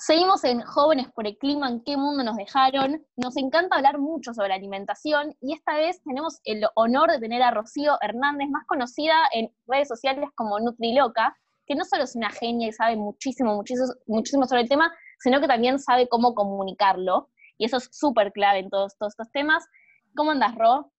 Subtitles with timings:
[0.00, 3.04] Seguimos en Jóvenes por el Clima, en qué mundo nos dejaron.
[3.16, 7.50] Nos encanta hablar mucho sobre alimentación y esta vez tenemos el honor de tener a
[7.50, 12.68] Rocío Hernández, más conocida en redes sociales como Nutriloca, que no solo es una genia
[12.68, 17.28] y sabe muchísimo, muchísimo, muchísimo sobre el tema, sino que también sabe cómo comunicarlo.
[17.56, 19.66] Y eso es súper clave en todos, todos estos temas.
[20.14, 20.92] ¿Cómo andas, Ro?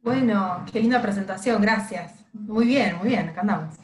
[0.00, 2.24] Bueno, qué linda presentación, gracias.
[2.32, 3.74] Muy bien, muy bien, acá andamos.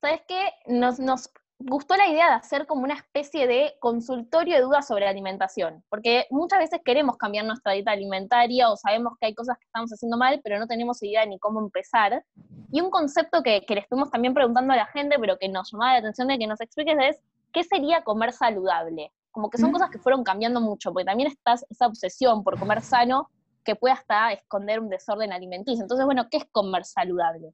[0.00, 0.52] ¿Sabes qué?
[0.66, 1.28] Nos, nos
[1.60, 6.26] gustó la idea de hacer como una especie de consultorio de dudas sobre alimentación, porque
[6.30, 10.16] muchas veces queremos cambiar nuestra dieta alimentaria o sabemos que hay cosas que estamos haciendo
[10.16, 12.24] mal, pero no tenemos idea ni cómo empezar.
[12.72, 15.70] Y un concepto que, que le estuvimos también preguntando a la gente, pero que nos
[15.70, 17.20] llamaba la atención de que nos expliques es,
[17.52, 19.12] ¿qué sería comer saludable?
[19.30, 22.80] Como que son cosas que fueron cambiando mucho, porque también está esa obsesión por comer
[22.80, 23.28] sano
[23.64, 25.82] que puede hasta esconder un desorden alimenticio.
[25.82, 27.52] Entonces, bueno, ¿qué es comer saludable?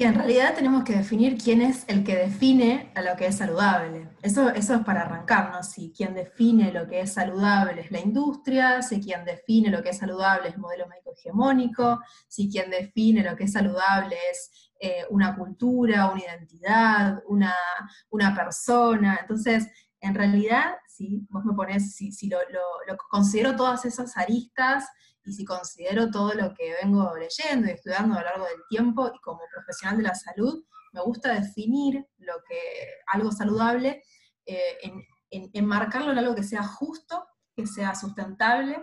[0.00, 3.38] Y en realidad tenemos que definir quién es el que define a lo que es
[3.38, 4.08] saludable.
[4.22, 5.70] Eso, eso es para arrancarnos.
[5.70, 9.88] Si quien define lo que es saludable es la industria, si quien define lo que
[9.88, 14.70] es saludable es el modelo médico hegemónico, si quien define lo que es saludable es
[14.78, 17.56] eh, una cultura, una identidad, una,
[18.10, 19.18] una persona.
[19.20, 19.66] Entonces,
[20.00, 24.86] en realidad, si vos me pones, si, si lo, lo, considero todas esas aristas
[25.28, 29.10] y si considero todo lo que vengo leyendo y estudiando a lo largo del tiempo
[29.14, 32.58] y como profesional de la salud, me gusta definir lo que
[33.08, 34.02] algo saludable,
[34.46, 38.78] eh, en, enmarcarlo en algo que sea justo, que sea sustentable,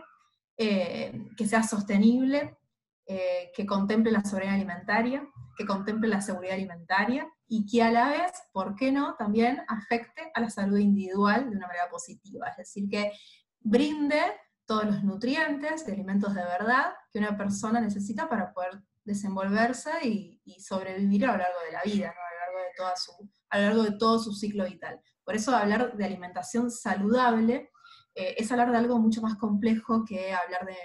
[0.58, 2.58] eh, que sea sostenible,
[3.08, 8.10] eh, que contemple la soberanía alimentaria, que contemple la seguridad alimentaria y que a la
[8.10, 12.50] vez, ¿por qué no?, también afecte a la salud individual de una manera positiva.
[12.50, 13.12] Es decir, que
[13.60, 14.22] brinde
[14.66, 20.42] todos los nutrientes de alimentos de verdad que una persona necesita para poder desenvolverse y,
[20.60, 23.12] sobrevivir a lo largo de la vida, a, lo largo de toda su,
[23.50, 25.00] a lo largo de todo su ciclo vital.
[25.24, 27.72] Por eso hablar de alimentación saludable
[28.16, 30.78] eh, es hablar de algo mucho más complejo que hablar de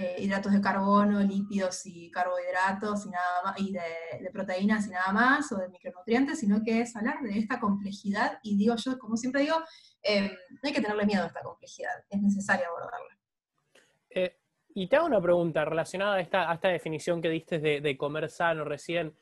[0.00, 5.12] eh, hidratos de carbono, lípidos y carbohidratos y nada más, y de, proteínas y nada
[5.12, 9.16] más, o de micronutrientes, sino que es hablar de esta complejidad, y digo yo, como
[9.16, 9.56] siempre digo,
[10.02, 13.17] eh, no hay que tenerle miedo a esta complejidad, es necesario abordarla.
[14.10, 14.36] Eh,
[14.74, 18.64] y te hago una pregunta relacionada a esta, esta definición que diste de, comer sano
[18.64, 19.14] recién.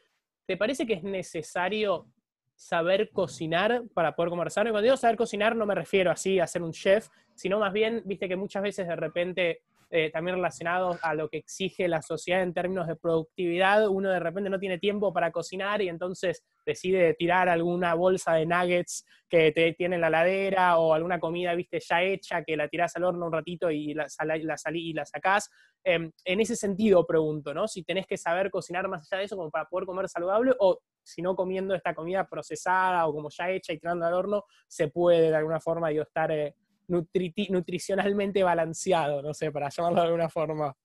[0.45, 2.07] ¿Te parece que es necesario
[2.55, 4.69] saber cocinar para poder comer sano?
[4.69, 7.73] Y cuando digo saber cocinar no me refiero así a ser un chef, sino más
[7.73, 12.03] bien, viste que muchas veces de repente eh, también relacionados a lo que exige la
[12.03, 16.45] sociedad en términos de productividad, uno de repente no tiene tiempo para cocinar y entonces
[16.65, 21.55] decide tirar alguna bolsa de nuggets que te tiene en la ladera o alguna comida,
[21.55, 25.07] viste, ya hecha, que la tirás al horno un ratito y la, la, y la
[25.07, 25.49] sacás.
[25.85, 27.69] Em, en ese sentido pregunto, ¿no?
[27.69, 30.81] Si tenés que saber cocinar más allá de eso como para poder comer saludable o
[31.05, 34.89] si no comiendo esta comida procesada o como ya hecha y tirando al horno, se
[34.89, 36.33] puede de alguna forma, digo, estar...
[36.33, 36.57] Eh,
[36.89, 40.77] nutricionalmente balanceado, no sé, para llamarlo de alguna forma.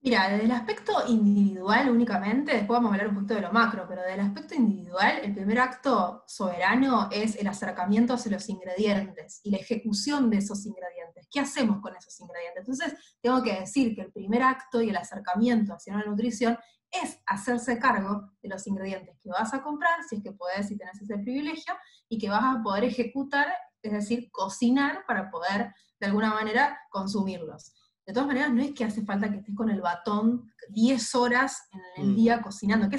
[0.00, 3.84] Mira, desde el aspecto individual únicamente, después vamos a hablar un poquito de lo macro,
[3.88, 9.40] pero desde el aspecto individual, el primer acto soberano es el acercamiento hacia los ingredientes
[9.42, 11.26] y la ejecución de esos ingredientes.
[11.28, 12.60] ¿Qué hacemos con esos ingredientes?
[12.60, 16.56] Entonces, tengo que decir que el primer acto y el acercamiento hacia la nutrición
[16.92, 20.78] es hacerse cargo de los ingredientes que vas a comprar, si es que puedes y
[20.78, 21.74] tenés ese privilegio,
[22.08, 23.48] y que vas a poder ejecutar
[23.82, 27.72] es decir, cocinar para poder de alguna manera consumirlos.
[28.06, 31.68] De todas maneras, no es que hace falta que estés con el batón 10 horas
[31.72, 32.16] en el mm.
[32.16, 32.98] día cocinando, que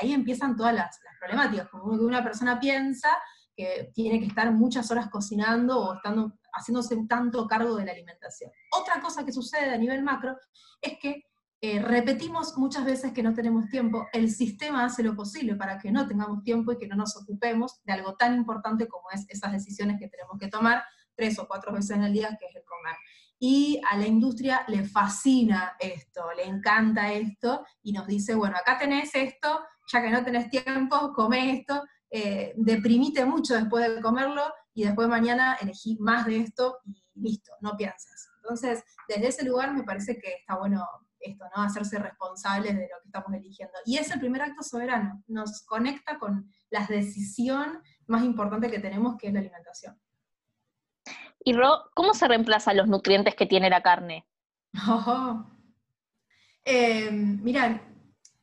[0.00, 3.08] ahí empiezan todas las, problemáticas, como que una persona piensa
[3.54, 8.50] que tiene que estar muchas horas cocinando o estando, haciéndose tanto cargo de la alimentación.
[8.78, 10.36] Otra cosa que sucede a nivel macro
[10.80, 11.24] es que
[11.68, 15.90] eh, repetimos muchas veces que no tenemos tiempo, el sistema hace lo posible para que
[15.90, 19.50] no tengamos tiempo y que no nos ocupemos de algo tan importante como es esas
[19.50, 20.84] decisiones que tenemos que tomar
[21.16, 22.94] tres o cuatro veces en el día, que es el comer.
[23.40, 28.78] Y a la industria le fascina esto, le encanta esto, y nos dice, bueno, acá
[28.78, 29.60] tenés esto,
[29.92, 35.08] ya que no tenés tiempo, come esto, eh, deprimite mucho después de comerlo, y después
[35.08, 38.28] mañana elegí más de esto, y listo, no piensas.
[38.36, 40.86] Entonces, desde ese lugar me parece que está bueno
[41.26, 41.62] esto, ¿no?
[41.62, 43.74] Hacerse responsables de lo que estamos eligiendo.
[43.84, 49.16] Y es el primer acto soberano, nos conecta con la decisión más importante que tenemos,
[49.16, 50.00] que es la alimentación.
[51.44, 54.26] Y Ro, ¿cómo se reemplazan los nutrientes que tiene la carne?
[56.68, 57.80] Eh, mira,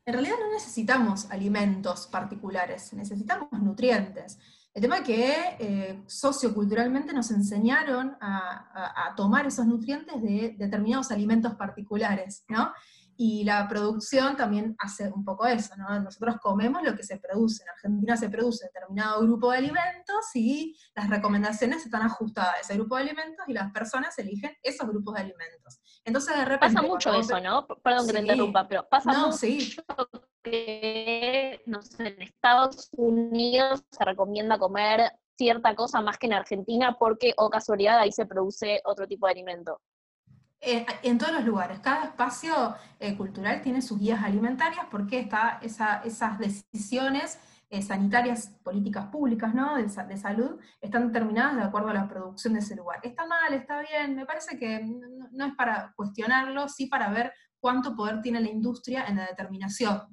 [0.06, 4.39] en realidad no necesitamos alimentos particulares, necesitamos nutrientes.
[4.73, 11.53] El tema es que eh, socioculturalmente nos enseñaron a, tomar esos nutrientes de determinados alimentos
[11.53, 12.73] particulares, ¿no?
[13.15, 15.99] Y la producción también hace un poco eso, ¿no?
[15.99, 17.61] Nosotros comemos lo que se produce.
[17.61, 22.73] En Argentina se produce determinado grupo de alimentos y las recomendaciones están ajustadas a ese
[22.73, 25.79] grupo de alimentos y las personas eligen esos grupos de alimentos.
[26.05, 26.75] Entonces de repente...
[26.75, 27.65] Pasa mucho eso, ¿no?
[27.67, 29.83] Perdón que te interrumpa, pero pasa mucho
[30.44, 36.97] que, no sé, en Estados Unidos se recomienda comer cierta cosa más que en Argentina
[37.00, 39.81] porque, o casualidad, ahí se produce otro tipo de alimento.
[40.65, 41.79] Eh, en todos los lugares.
[41.79, 47.39] Cada espacio eh, cultural tiene sus guías alimentarias porque está esas decisiones
[47.73, 49.77] eh, sanitarias, políticas públicas ¿no?
[49.77, 52.99] de, salud, están determinadas de acuerdo a la producción de ese lugar.
[53.01, 54.79] Está mal, está bien, me parece que
[55.31, 60.03] no, es para cuestionarlo, sí para ver cuánto poder tiene la industria en la determinación.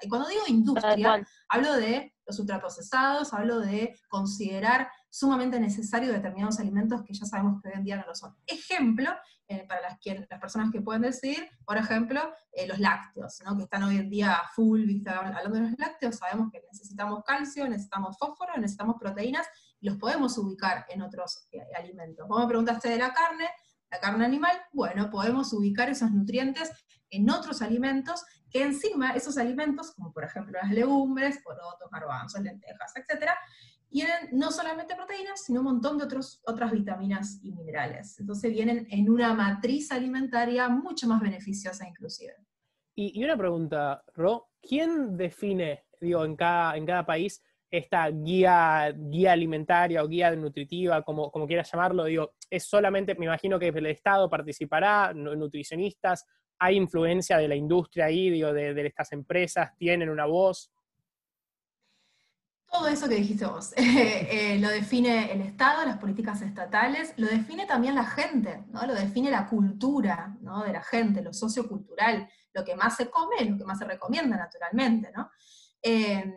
[0.00, 7.02] Y cuando digo industria, hablo de los ultraprocesados, hablo de considerar sumamente necesario determinados alimentos
[7.02, 8.34] que ya sabemos que hoy en día no lo son.
[8.46, 9.10] Ejemplo,
[9.46, 9.98] eh, para las,
[10.40, 13.54] personas que pueden decir, por ejemplo, eh, los lácteos, ¿no?
[13.54, 18.16] que están hoy en día full, hablando de los lácteos, sabemos que necesitamos calcio, necesitamos
[18.16, 19.46] fósforo, necesitamos proteínas,
[19.80, 22.26] y los podemos ubicar en otros eh, alimentos.
[22.26, 23.50] Vos me preguntaste de la carne,
[23.90, 26.72] la carne animal, bueno, podemos ubicar esos nutrientes
[27.10, 32.92] en otros alimentos que encima esos alimentos, como por ejemplo las legumbres, porotos, garbanzos, lentejas,
[32.96, 33.36] etcétera,
[33.92, 38.18] tienen no solamente proteínas, sino un montón de otros, otras vitaminas y minerales.
[38.18, 42.34] Entonces vienen en una matriz alimentaria mucho más beneficiosa inclusive.
[42.94, 49.32] Y, una pregunta, Ro, ¿quién define, digo, en cada, en cada país esta guía, guía
[49.32, 52.04] alimentaria o guía nutritiva, como, como quieras llamarlo?
[52.04, 56.26] Digo, es solamente, me imagino que el Estado participará, nutricionistas,
[56.58, 60.70] hay influencia de la industria ahí, digo, de, de estas empresas, tienen una voz.
[62.72, 67.66] Todo eso que dijiste vos, eh, lo define el Estado, las políticas estatales, lo define
[67.66, 68.86] también la gente, ¿no?
[68.86, 70.64] lo define la cultura ¿no?
[70.64, 74.38] de la gente, lo sociocultural, lo que más se come, lo que más se recomienda
[74.38, 75.12] naturalmente.
[75.14, 75.30] ¿no?
[75.82, 76.34] Em,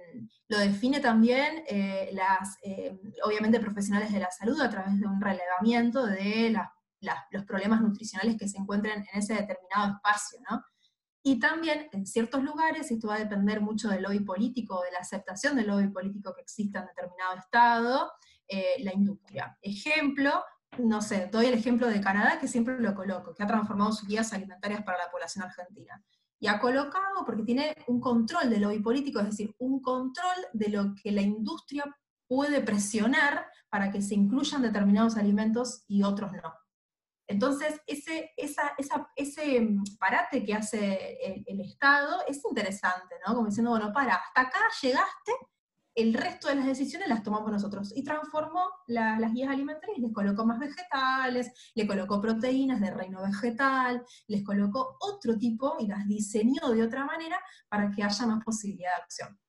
[0.50, 5.22] lo define también eh, las, em, obviamente, profesionales de la salud a través de un
[5.22, 6.54] relevamiento de
[7.32, 10.40] los problemas nutricionales que se encuentren en ese determinado espacio.
[10.50, 10.62] ¿no?
[11.27, 15.00] Y también en ciertos lugares, esto va a depender mucho del lobby político, de la
[15.00, 18.12] aceptación del lobby político que exista en determinado estado,
[18.48, 19.57] eh, la industria.
[19.60, 20.44] Ejemplo,
[20.77, 24.07] no sé, doy el ejemplo de Canadá, que siempre lo coloco, que ha transformado sus
[24.07, 26.00] guías alimentarias para la población argentina.
[26.39, 30.69] Y ha colocado, porque tiene un control del lobby político, es decir, un control de
[30.69, 31.86] lo que la industria
[32.27, 36.54] puede presionar para que se incluyan determinados alimentos y otros no.
[37.27, 41.18] Entonces, ese, mm, parate que hace
[41.48, 43.33] el, Estado es interesante, ¿no?
[43.33, 45.31] Como diciendo, bueno, para, hasta acá llegaste,
[45.95, 47.92] el resto de las decisiones las tomamos nosotros.
[47.95, 54.06] Y transformó las guías alimentarias, les colocó más vegetales, le colocó proteínas de reino vegetal,
[54.27, 57.39] les colocó otro tipo y las diseñó de otra manera
[57.69, 59.39] para que haya más posibilidad de acción.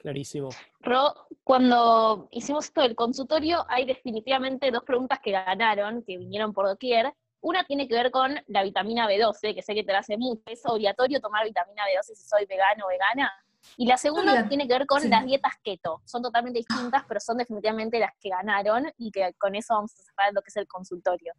[0.00, 0.48] Clarísimo.
[0.80, 1.14] Ro,
[1.44, 7.12] cuando hicimos esto del consultorio, hay definitivamente dos preguntas que ganaron, que vinieron por doquier.
[7.42, 10.42] Una tiene que ver con la vitamina B12, que sé que te la hace mucho.
[10.46, 13.30] ¿Es obligatorio tomar vitamina B12 si soy vegano o vegana?
[13.76, 16.00] Y la segunda tiene que ver con las dietas keto.
[16.06, 20.02] Son totalmente distintas, pero son definitivamente las que ganaron y que con eso vamos a
[20.02, 21.34] cerrar lo que es el consultorio.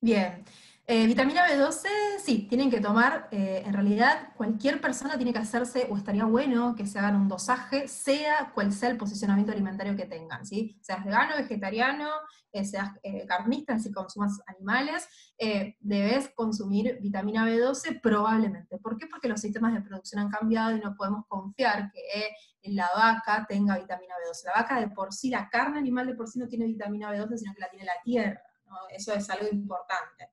[0.00, 0.44] Bien.
[0.90, 1.86] Eh, vitamina B12,
[2.18, 6.74] sí, tienen que tomar, eh, en realidad cualquier persona tiene que hacerse, o estaría bueno
[6.74, 10.78] que se hagan un dosaje, sea cual sea el posicionamiento alimentario que tengan, ¿sí?
[10.80, 12.08] Seas vegano, vegetariano,
[12.52, 12.92] eh, seas
[13.26, 15.06] carnista, si consumas animales,
[15.78, 18.78] debes consumir vitamina B12 probablemente.
[18.78, 19.06] ¿Por qué?
[19.08, 22.30] Porque los sistemas de producción han cambiado y no podemos confiar que
[22.62, 24.46] la vaca tenga vitamina B12.
[24.46, 27.36] La vaca de por sí, la carne animal de por sí no tiene vitamina B12,
[27.36, 28.42] sino que la tiene la tierra.
[28.90, 30.30] Eso es algo importante.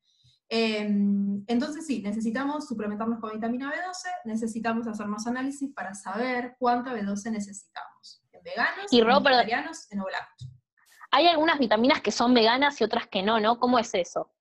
[0.49, 6.93] Em, entonces sí, necesitamos suplementarnos con vitamina B12, necesitamos hacer más análisis para saber cuánta
[6.93, 8.21] B12 necesitamos.
[8.31, 10.49] En veganos, y en vegetarianos, en ovolactos.
[11.11, 13.59] Hay algunas vitaminas que son veganas y otras que no, ¿no?
[13.59, 14.31] ¿Cómo es eso?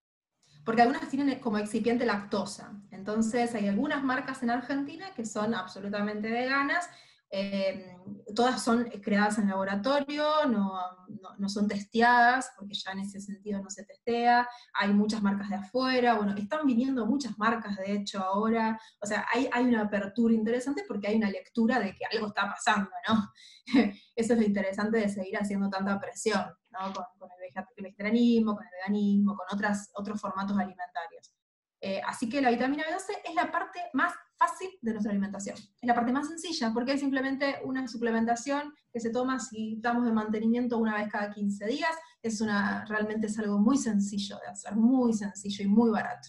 [0.64, 2.72] Porque algunas tienen como excipiente lactosa.
[2.90, 6.88] Entonces hay algunas marcas en Argentina que son absolutamente veganas
[7.30, 7.96] Em,
[8.34, 13.84] todas son creadas en laboratorio, no, son testeadas, porque ya en ese sentido no se
[13.84, 19.06] testea, hay muchas marcas de afuera, bueno, están viniendo muchas marcas de hecho ahora, o
[19.06, 22.90] sea, hay, hay una apertura interesante porque hay una lectura de que algo está pasando,
[23.08, 23.32] ¿no?
[24.16, 26.92] Eso es lo interesante de seguir haciendo tanta presión, ¿no?
[26.92, 27.28] Con,
[27.76, 31.34] el vegetarianismo, con el veganismo, con otras, otros formatos alimentarios.
[31.80, 34.14] Eh, así que la vitamina B12 es la parte más
[34.46, 35.56] fácil de nuestra alimentación.
[35.56, 40.04] Es la parte más sencilla, porque es simplemente una suplementación que se toma si estamos
[40.04, 41.90] de mantenimiento una vez cada 15 días.
[42.22, 46.28] Es una, realmente es algo muy sencillo de hacer, muy sencillo y muy barato.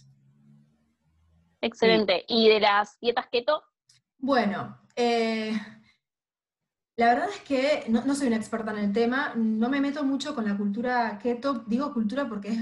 [1.62, 2.26] Excelente.
[2.28, 3.64] ¿Y de las dietas keto?
[4.18, 5.54] Bueno, eh,
[6.98, 10.34] La verdad es que no, soy una experta en el tema, no me meto mucho
[10.34, 12.60] con la cultura keto, digo cultura porque es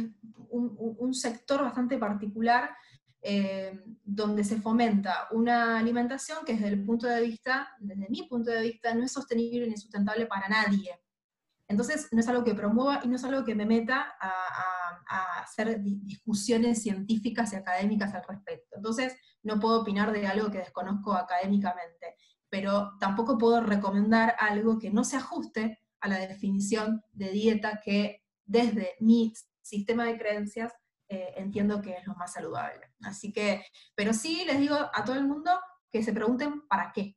[0.50, 2.76] un, sector bastante particular
[3.24, 8.52] eh, donde se fomenta una alimentación que desde el punto de vista, desde mi punto
[8.52, 11.00] de vista, no es sostenible ni sustentable para nadie.
[11.68, 14.34] Entonces, no es algo que promueva y no es algo que me meta a,
[15.08, 18.76] a hacer discusiones científicas y académicas al respecto.
[18.76, 22.18] Entonces, no puedo opinar de algo que desconozco académicamente
[22.54, 28.22] pero tampoco puedo recomendar algo que no se ajuste a la definición de dieta que
[28.46, 30.72] desde mi sistema de creencias
[31.14, 32.92] eh, entiendo que es lo más saludable.
[33.04, 33.64] Así que,
[33.96, 35.52] pero sí les digo a todo el mundo
[35.92, 37.16] que se pregunten para qué.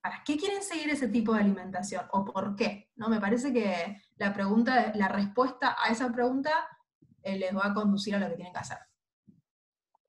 [0.00, 2.06] ¿Para qué quieren seguir ese tipo de alimentación?
[2.12, 2.90] ¿O por qué?
[2.94, 3.08] ¿No?
[3.08, 6.50] Me parece que la pregunta, la respuesta a esa pregunta
[7.22, 8.78] eh, les va a conducir a lo que tienen que hacer.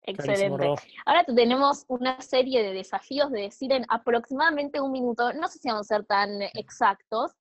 [0.04, 0.76] Excelente.
[1.06, 5.68] Ahora tenemos una serie de desafíos de decir en aproximadamente un minuto, no sé si
[5.68, 7.34] vamos a ser tan exactos,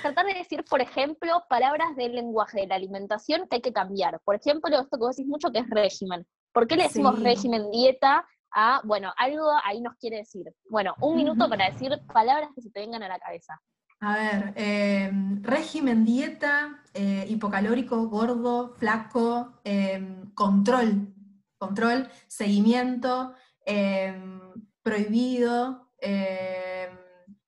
[0.00, 4.20] tratar de decir, por ejemplo, palabras del lenguaje de la alimentación que hay que cambiar.
[4.24, 6.26] Por ejemplo, esto que vos decís mucho que es régimen.
[6.52, 10.46] ¿Por qué le decimos régimen dieta a, bueno, algo ahí nos quiere decir?
[10.68, 13.60] Bueno, un minuto para decir palabras que se te vengan a la cabeza.
[14.00, 21.14] A ver, em, régimen dieta, eh, hipocalórico, gordo, flaco, em, control,
[21.58, 23.34] control, seguimiento,
[23.66, 24.40] em,
[24.82, 25.86] prohibido,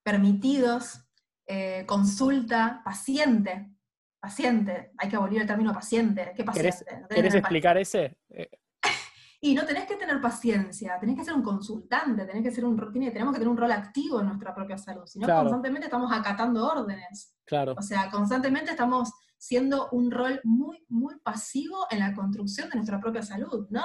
[0.02, 1.01] permitidos,
[1.46, 3.70] eh, consulta, paciente.
[4.20, 6.32] Paciente, hay que abolir el término paciente.
[6.36, 6.84] ¿Qué paciente?
[7.10, 8.18] ¿Querés, explicar ese?
[8.30, 8.48] Eh,
[9.40, 12.76] y no tenés que tener paciencia, tenés que ser un consultante, tenés que ser un,
[12.92, 16.64] tenemos que tener un rol activo en nuestra propia salud, si no constantemente estamos acatando
[16.64, 17.34] órdenes.
[17.44, 17.74] Claro.
[17.76, 23.00] O sea, constantemente estamos siendo un rol muy, muy pasivo en la construcción de nuestra
[23.00, 23.66] propia salud.
[23.70, 23.82] No,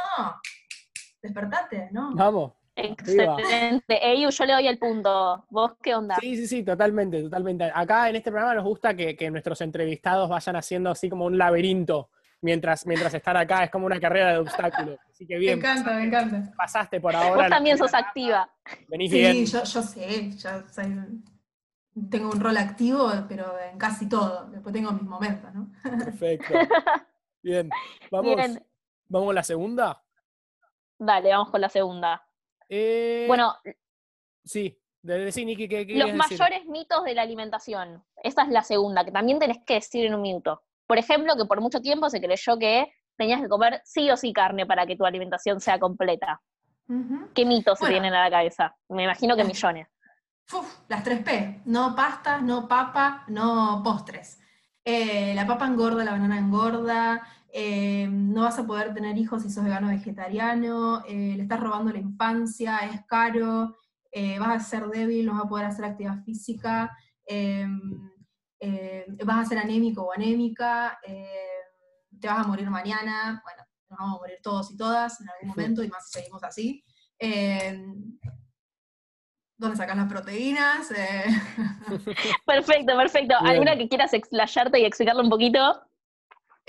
[1.20, 2.14] despertate, ¿no?
[2.14, 2.54] Vamos.
[2.78, 4.00] Excelente.
[4.02, 5.46] Eyu, yo le doy el punto.
[5.50, 6.16] ¿Vos qué onda?
[6.20, 7.72] Sí, sí, sí, totalmente, totalmente.
[7.74, 11.38] Acá en este programa nos gusta que, que nuestros entrevistados vayan haciendo así como un
[11.38, 12.10] laberinto
[12.42, 15.00] mientras, mientras están acá, es como una carrera de obstáculos.
[15.10, 15.60] Así que bien.
[15.60, 16.54] Me encanta, me encanta.
[16.56, 17.44] Pasaste por ahora.
[17.44, 18.50] Vos también sos activa.
[18.88, 19.34] Venís bien.
[19.34, 21.22] Sí, yo, yo sé, yo soy
[22.10, 24.46] tengo un rol activo, pero en casi todo.
[24.52, 25.72] Después tengo mis momentos, ¿no?
[25.84, 26.54] Perfecto.
[27.42, 27.70] Bien.
[28.12, 28.36] Vamos,
[29.08, 30.04] ¿Vamos con la segunda?
[31.00, 32.27] Dale, vamos con la segunda.
[32.70, 33.56] Eh, bueno.
[34.44, 38.04] Sí, de, sí, Niki, ¿qué, Los mayores mitos de la alimentación.
[38.24, 40.64] Esa es la segunda, que también tenés que decir en un minuto.
[40.86, 44.32] Por ejemplo, que por mucho tiempo se creyó que tenías que comer sí o sí
[44.32, 46.42] carne para que tu alimentación sea completa.
[47.34, 48.74] ¿Qué mitos se tienen a la cabeza?
[48.88, 49.88] Me imagino que millones
[50.88, 54.40] las tres P, no pasta, no papa, no postres.
[54.84, 57.22] Eh, la papa engorda, la banana engorda,
[57.54, 61.60] eh, no vas a poder tener hijos si sos vegano o vegetariano, eh, le estás
[61.60, 63.76] robando la infancia, es caro,
[64.40, 66.98] vas a ser débil, no vas a poder hacer actividad física,
[69.26, 70.98] vas a ser anémico o anémica,
[72.20, 75.50] te vas a morir mañana, bueno, nos vamos a morir todos y todas en algún
[75.50, 76.84] momento, y más si seguimos así
[79.58, 80.92] dónde sacas las proteínas.
[80.92, 81.26] Eh.
[82.46, 83.36] Perfecto, perfecto.
[83.40, 85.82] ¿Alguna que quieras explayarte y explicarlo un poquito?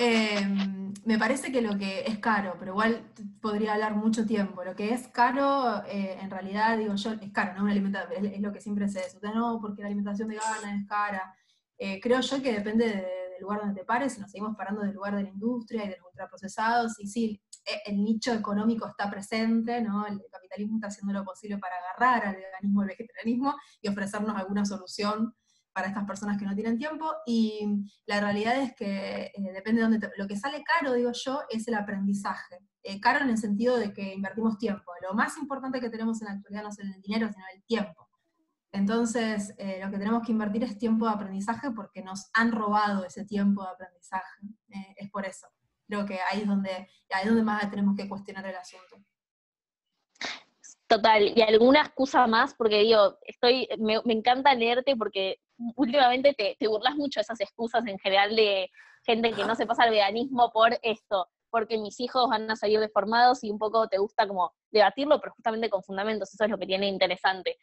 [0.01, 3.03] Em, me parece que lo que es caro, pero igual
[3.43, 4.63] podría hablar mucho tiempo.
[4.63, 7.63] Lo que es caro, eh, en realidad, digo yo, es caro, ¿no?
[7.63, 11.35] Una alimentación, es, lo que siempre se dice, no, porque la alimentación vegana es cara.
[11.77, 15.17] Eh, creo yo que depende del lugar donde te pares, nos seguimos parando del lugar
[15.17, 19.81] de la industria y de los ultraprocesados, y sí, e, el nicho económico está presente,
[19.81, 20.07] ¿no?
[20.07, 24.65] El capitalismo está haciendo lo posible para agarrar al veganismo, al vegetarianismo y ofrecernos alguna
[24.65, 25.35] solución
[25.79, 27.09] para estas personas que no tienen tiempo.
[27.25, 31.43] Y la realidad es que eh, depende de dónde lo que sale caro, digo yo,
[31.49, 32.59] es el aprendizaje.
[32.83, 34.91] Eh, caro en el sentido de que invertimos tiempo.
[35.03, 38.09] Lo más importante que tenemos en la actualidad no es el dinero, sino el tiempo.
[38.73, 43.05] Entonces, eh, lo que tenemos que invertir es tiempo de aprendizaje porque nos han robado
[43.05, 44.25] ese tiempo de aprendizaje.
[44.97, 45.47] es por eso
[45.87, 49.03] creo que ahí es donde, ahí es donde más tenemos que cuestionar el asunto.
[50.89, 55.39] Total, y alguna excusa más, porque digo, estoy, me, encanta leerte porque
[55.77, 58.71] últimamente te, te, burlas mucho de esas excusas en general de
[59.05, 62.81] gente que no se pasa al veganismo por esto, porque mis hijos van a salir
[62.81, 66.59] deformados y un poco te gusta como debatirlo, pero justamente con fundamentos, eso es lo
[66.59, 67.59] que tiene interesante.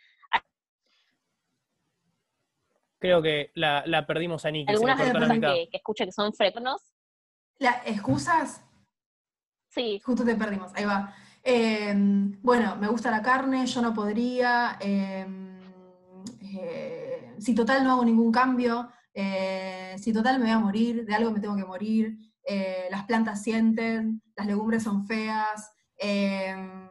[3.00, 4.72] Creo que la, la perdimos a Niki.
[4.72, 6.82] Algunas personas que, que escuchen que son frenos
[7.58, 8.64] ¿Las excusas?
[9.70, 10.00] Sí.
[10.04, 11.14] Justo te perdimos, ahí va.
[11.48, 14.78] Em, bueno, me gusta la carne, yo no podría.
[14.80, 15.60] Em,
[16.42, 21.14] eh, si total no hago ningún cambio, eh, si total me voy a morir, de
[21.14, 26.90] algo me tengo que morir, eh, las plantas sienten, las legumbres son feas, em,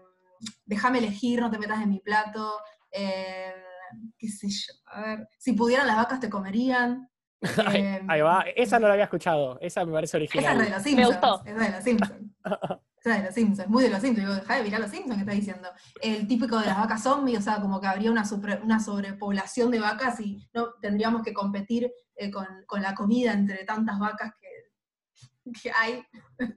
[0.64, 2.58] déjame elegir, no te metas en mi plato,
[2.92, 7.10] qué sé yo, a ver, si pudieran las vacas te comerían.
[7.66, 10.58] Ahí, ahí va, esa no la había escuchado, esa me parece Esa es original.
[10.64, 11.08] de los Simpsons.
[11.08, 11.44] gustó.
[11.44, 12.32] Esa es de los Simpsons.
[13.04, 14.26] Es de los Simpsons, muy de los Simpsons.
[14.28, 15.68] Digo, dejá de mirar los Simpsons, ¿qué estás diciendo?
[16.00, 19.70] El típico de las vacas zombies, o sea, como que habría una, supre- una sobrepoblación
[19.70, 24.32] de vacas y no tendríamos que competir eh, con, con la comida entre tantas vacas
[24.40, 26.02] que, que hay,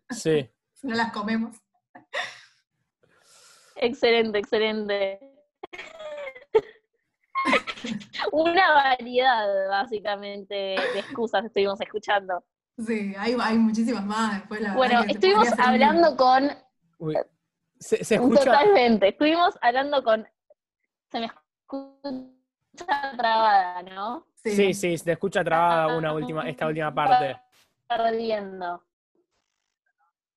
[0.09, 0.49] Sí.
[0.73, 1.57] si no las comemos.
[3.75, 5.19] Excelente, excelente.
[8.31, 12.43] Una variedad, básicamente, de excusas estuvimos escuchando.
[12.77, 14.61] Sí, hay, hay muchísimas más después.
[14.61, 16.51] La Bueno, estuvimos un hablando con,
[16.99, 17.15] Uy.
[17.79, 18.43] Se, se escucha.
[18.43, 20.27] totalmente, estuvimos hablando con,
[21.11, 24.27] se me escucha trabada, ¿no?
[24.35, 27.39] Sí, sí, se escucha trabada una última, esta última parte.
[27.87, 28.83] Perdiendo.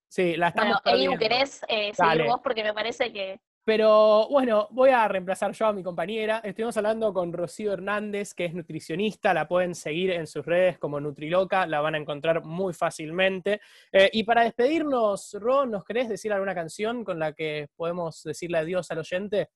[0.09, 1.19] Sí, la estamos Bueno, Edu, perdiendo.
[1.19, 2.41] ¿querés eh, seguir vos?
[2.43, 3.41] Porque me parece que
[3.71, 6.41] Pero bueno, voy a reemplazar yo a mi compañera.
[6.43, 9.33] Estuvimos hablando con Rocío Hernández, que es nutricionista.
[9.33, 13.61] La pueden seguir en sus redes como Nutriloca, la van a encontrar muy fácilmente.
[13.93, 18.59] Eh, y para despedirnos, Ro, ¿nos querés decir alguna canción con la que podemos decirle
[18.59, 19.51] adiós al oyente?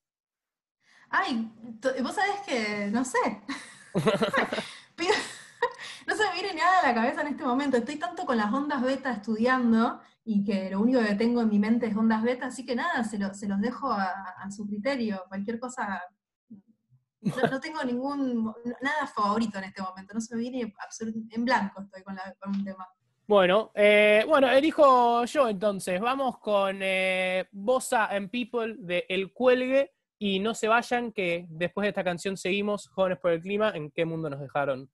[1.10, 1.50] Ay,
[2.00, 3.18] vos sabés que, no sé.
[6.06, 7.78] No se me viene nada a la cabeza en este momento.
[7.78, 11.58] Estoy tanto con las ondas beta estudiando y que lo único que tengo en mi
[11.58, 14.10] mente es ondas beta, así que nada, se, lo- se los dejo a,
[14.50, 15.22] su criterio.
[15.28, 16.00] Cualquier cosa.
[17.20, 18.52] No, tengo ningún.
[18.82, 20.14] nada favorito en este momento.
[20.14, 20.74] No se me viene
[21.30, 22.86] en blanco estoy con, la- un tema.
[23.26, 26.00] Bueno, eh, bueno, elijo yo entonces.
[26.00, 29.92] Vamos con eh, Bosa and People de El Cuelgue.
[30.18, 33.90] Y no se vayan, que después de esta canción seguimos, Jóvenes por el Clima, ¿en
[33.90, 34.88] qué mundo nos dejaron?